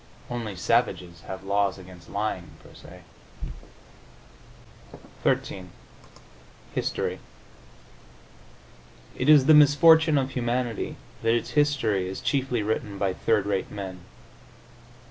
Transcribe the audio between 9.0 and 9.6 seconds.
It is the